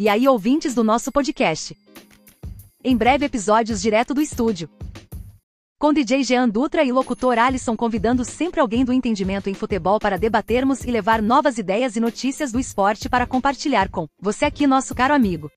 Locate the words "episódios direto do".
3.26-4.22